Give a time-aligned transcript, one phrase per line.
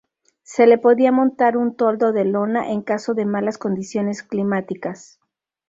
[0.41, 5.19] Se le podía montar un toldo de lona en caso de malas condiciones climáticas.